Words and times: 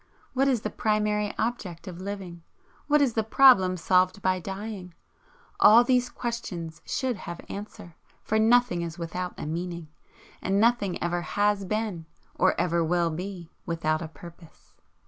What 0.33 0.47
is 0.47 0.61
the 0.61 0.71
primary 0.71 1.31
object 1.37 1.87
of 1.87 2.01
Living? 2.01 2.41
What 2.87 3.03
is 3.03 3.13
the 3.13 3.21
problem 3.23 3.77
solved 3.77 4.19
by 4.23 4.39
Dying? 4.39 4.95
All 5.59 5.83
these 5.83 6.09
questions 6.09 6.81
should 6.87 7.15
have 7.17 7.39
answer, 7.49 7.93
for 8.23 8.39
nothing 8.39 8.81
is 8.81 8.97
without 8.97 9.35
a 9.37 9.45
meaning, 9.45 9.89
and 10.41 10.59
nothing 10.59 10.97
ever 11.03 11.21
HAS 11.21 11.65
BEEN, 11.65 12.07
or 12.33 12.59
ever 12.59 12.83
WILL 12.83 13.11
BE, 13.11 13.51
without 13.67 14.01
a 14.01 14.07
purpose? 14.07 14.73